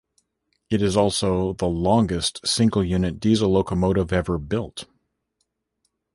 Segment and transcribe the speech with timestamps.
[0.71, 4.85] It is also the longest single-unit diesel locomotive ever built.